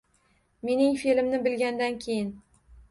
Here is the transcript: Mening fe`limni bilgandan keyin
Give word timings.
Mening 0.69 0.97
fe`limni 1.03 1.43
bilgandan 1.47 2.03
keyin 2.07 2.35